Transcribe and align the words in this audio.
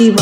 Riot. 0.00 0.14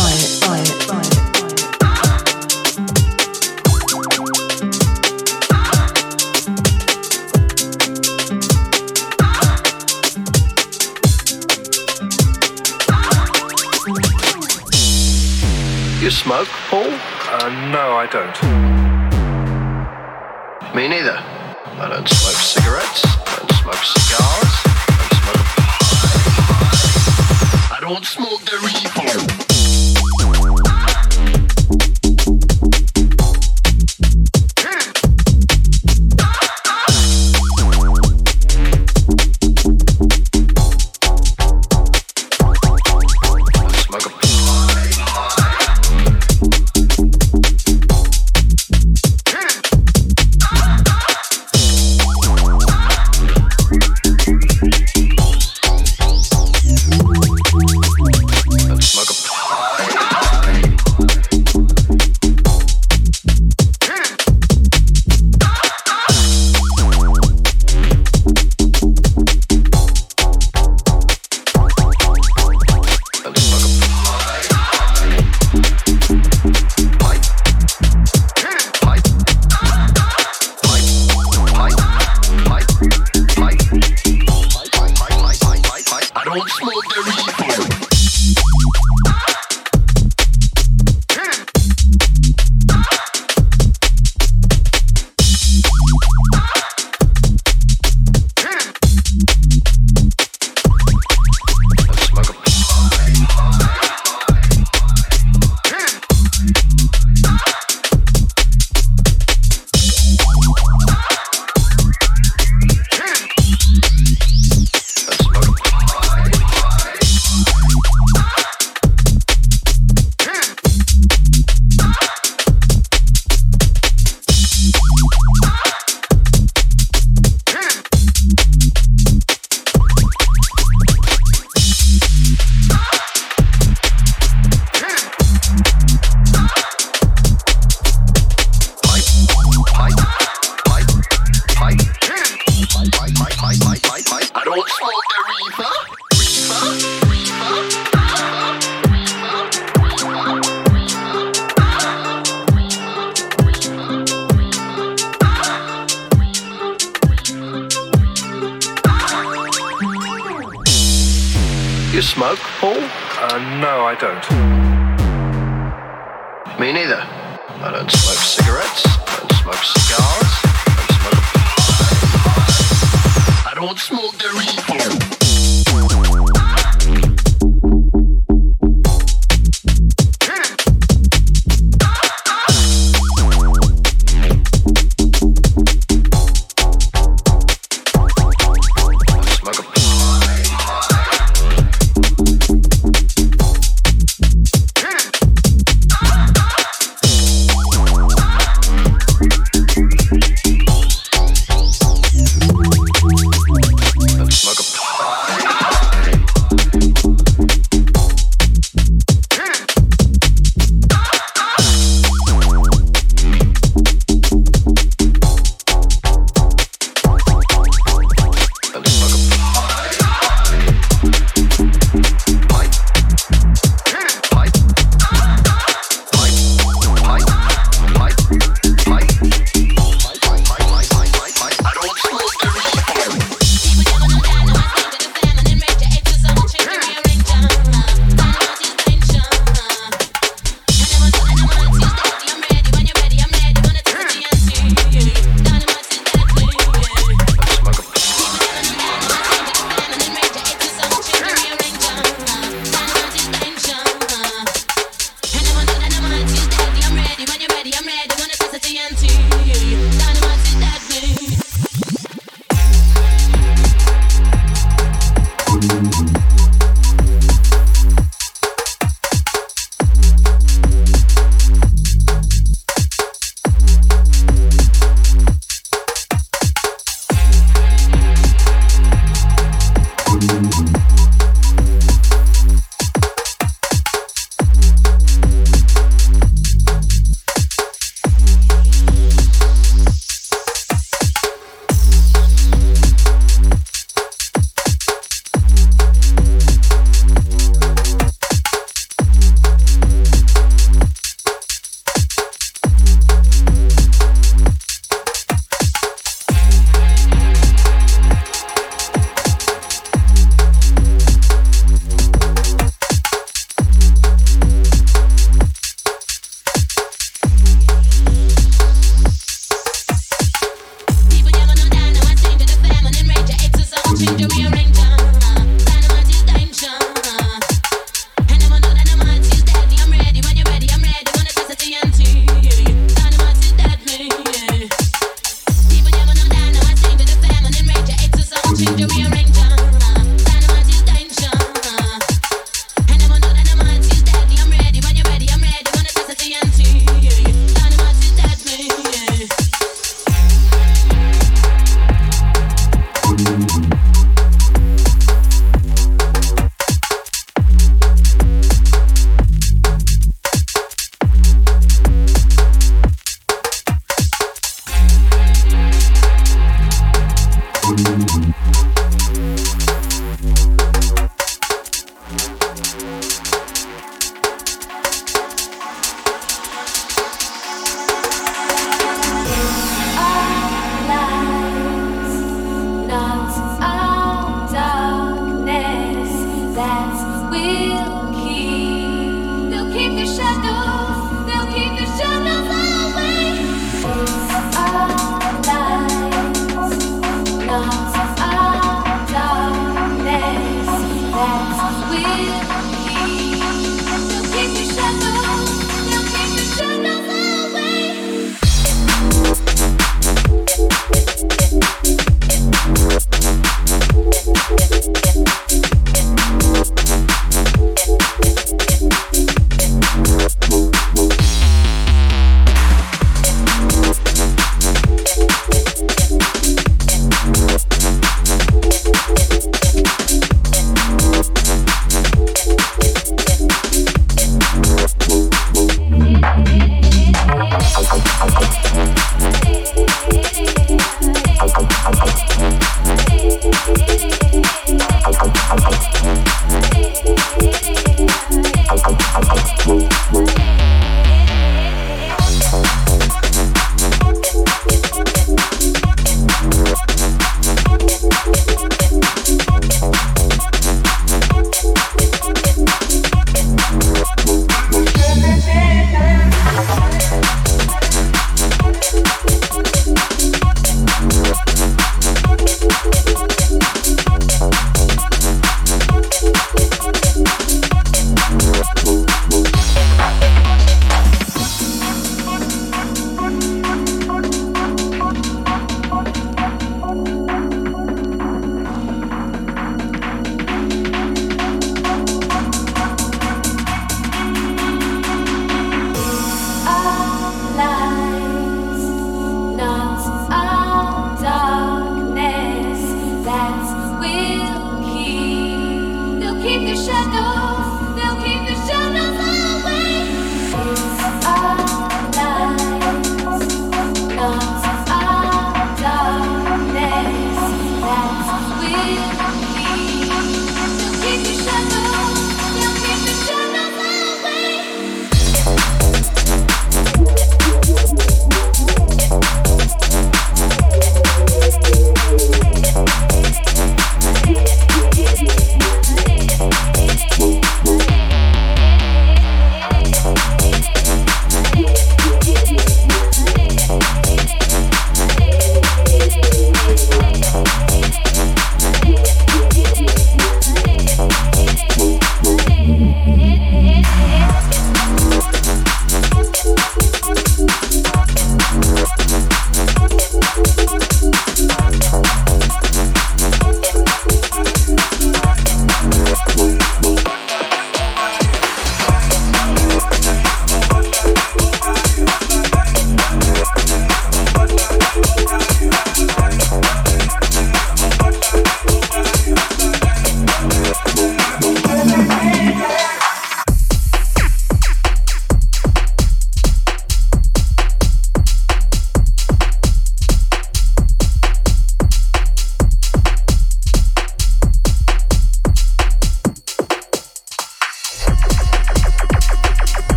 You 16.00 16.11
smoke, 16.11 16.49
Paul? 16.71 16.85
Uh, 16.85 17.71
no, 17.71 17.96
I 17.96 18.08
don't. 18.11 18.65
Party 87.06 87.52
Flow. 87.52 87.85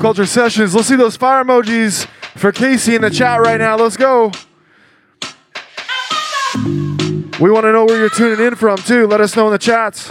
Subculture 0.00 0.26
Sessions. 0.26 0.74
Let's 0.74 0.88
see 0.88 0.96
those 0.96 1.18
fire 1.18 1.44
emojis 1.44 2.06
for 2.34 2.52
Casey 2.52 2.94
in 2.94 3.02
the 3.02 3.10
chat 3.10 3.38
right 3.38 3.60
now. 3.60 3.76
Let's 3.76 3.98
go. 3.98 4.32
We 7.38 7.50
want 7.50 7.64
to 7.64 7.72
know 7.72 7.84
where 7.84 7.98
you're 7.98 8.08
tuning 8.08 8.46
in 8.46 8.54
from 8.54 8.78
too. 8.78 9.06
Let 9.06 9.20
us 9.20 9.36
know 9.36 9.48
in 9.48 9.52
the 9.52 9.58
chats. 9.58 10.10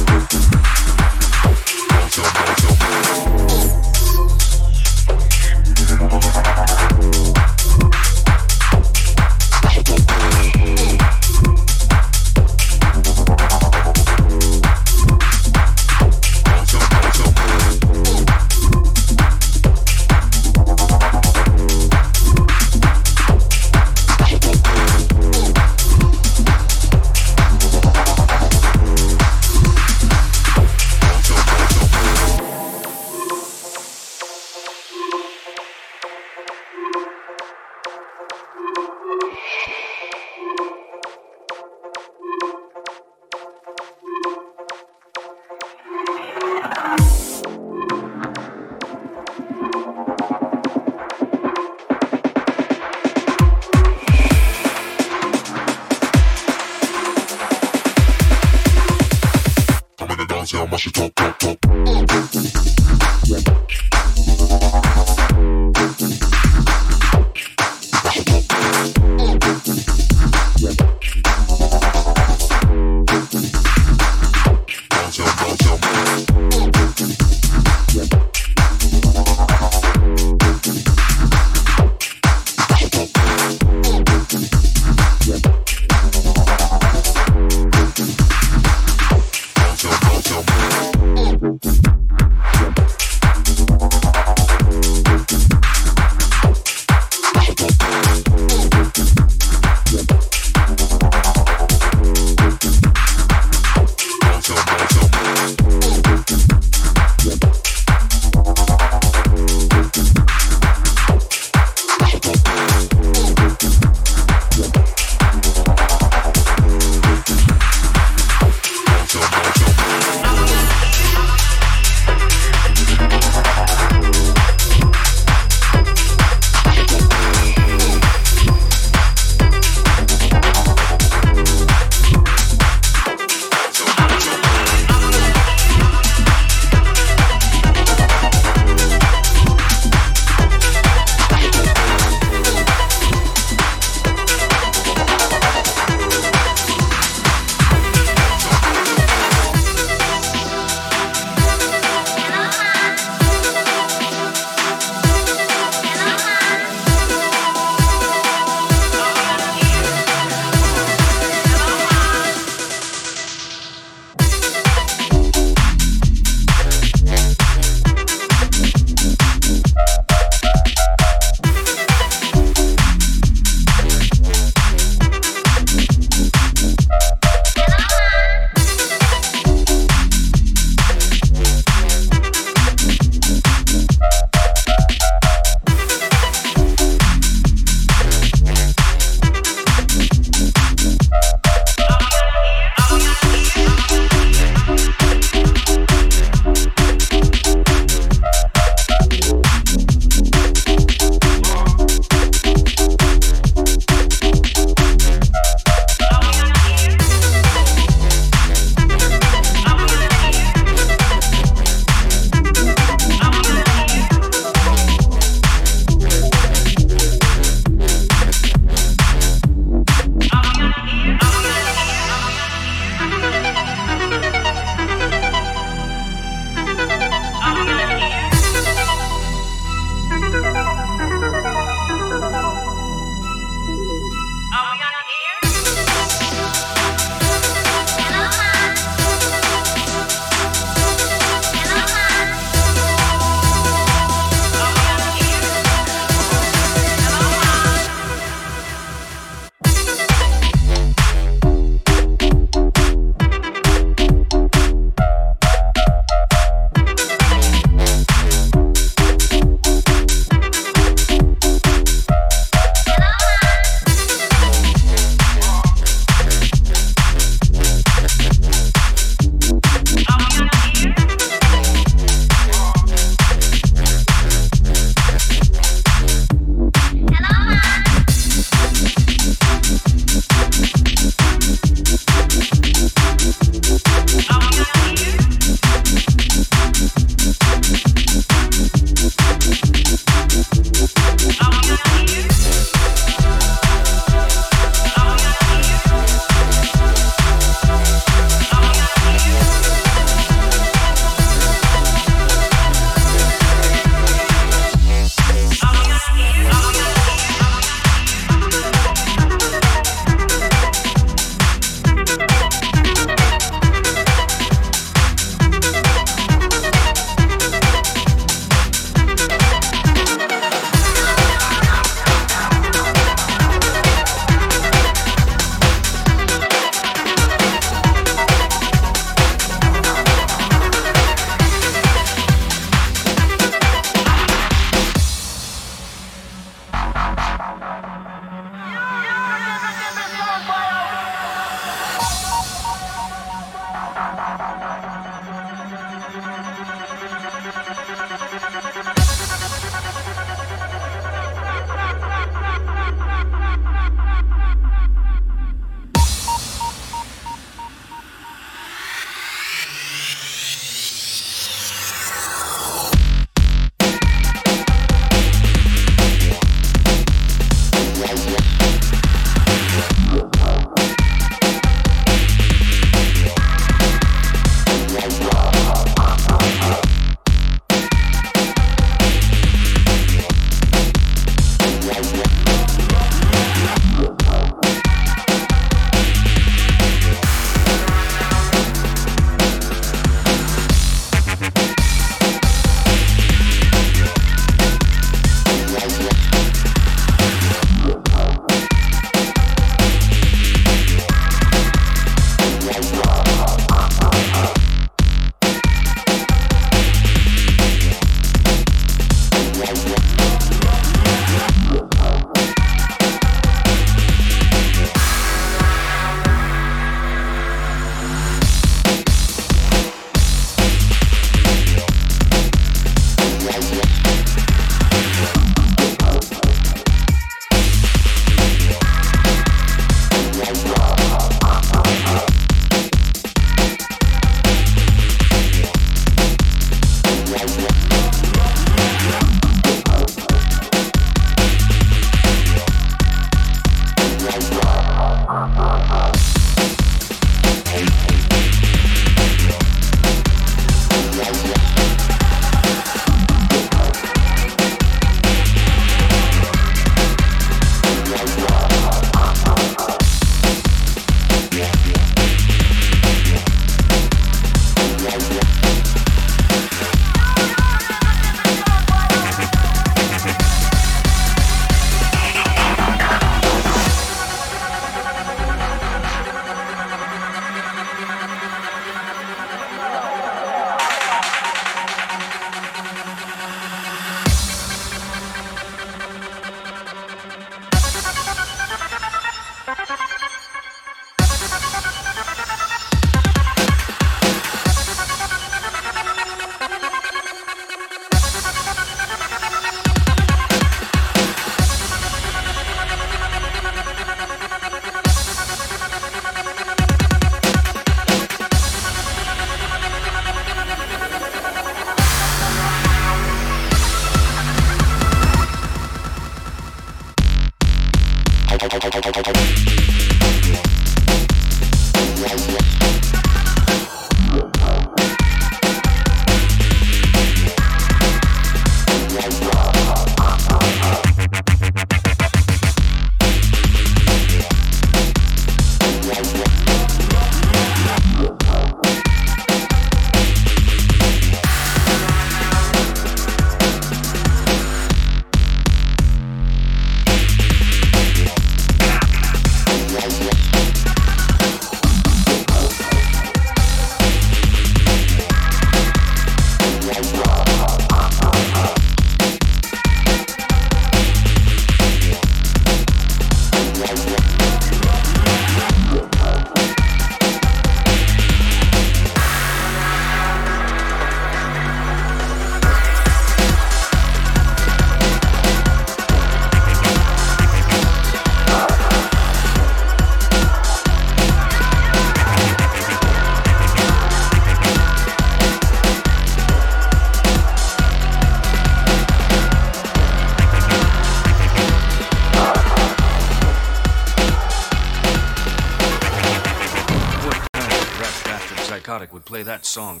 play 599.44 599.52
that 599.54 599.66
song. 599.66 600.00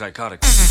psychotic. 0.00 0.69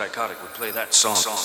Psychotic 0.00 0.40
would 0.40 0.54
play 0.54 0.70
that 0.70 0.94
song. 0.94 1.14
song. 1.14 1.36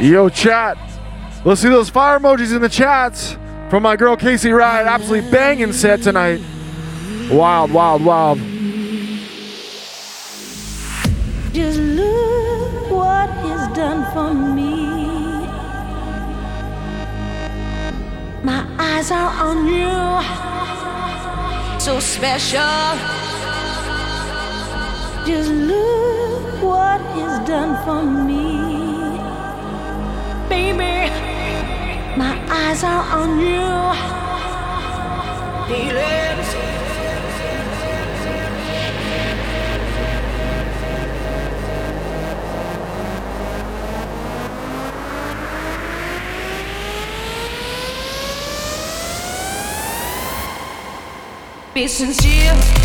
Yo, 0.00 0.30
chat. 0.30 0.78
Let's 1.44 1.60
see 1.60 1.68
those 1.68 1.90
fire 1.90 2.18
emojis 2.18 2.56
in 2.56 2.62
the 2.62 2.70
chats 2.70 3.36
from 3.68 3.82
my 3.82 3.96
girl 3.96 4.16
Casey 4.16 4.50
Ride. 4.50 4.86
Absolutely 4.86 5.30
banging 5.30 5.74
set 5.74 6.00
tonight. 6.00 6.40
Wild, 7.30 7.70
wild, 7.70 8.02
wild. 8.02 8.38
Just 11.52 11.78
look 11.78 12.90
what 12.90 13.28
he's 13.42 13.76
done 13.76 14.10
for 14.14 14.32
me. 14.32 14.86
My 18.42 18.66
eyes 18.78 19.10
are 19.10 19.32
on 19.48 19.66
you, 19.66 19.90
so 21.78 22.00
special. 22.00 22.60
Just 25.26 25.50
look 25.50 26.62
what 26.62 27.02
he's 27.14 27.38
done 27.46 27.76
for 27.84 28.02
me. 28.02 28.69
Eyes 32.50 32.82
are 32.82 33.04
on 33.20 33.38
you. 33.38 33.70
Feelings. 35.68 36.50
Be 51.72 51.86
sincere. 51.86 52.79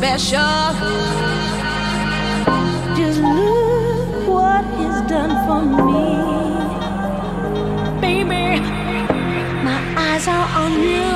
Special. 0.00 0.72
Just 2.96 3.20
look 3.20 4.28
what 4.28 4.64
he's 4.78 4.98
done 5.12 5.32
for 5.44 5.60
me, 5.60 6.04
baby. 8.00 8.60
My 9.62 9.80
eyes 9.98 10.26
are 10.26 10.48
on 10.62 10.72
you. 10.80 11.10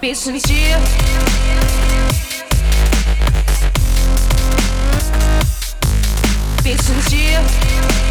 Be 0.00 0.14
sincere. 0.14 0.80
Be 6.64 6.72
sincere. 6.78 8.01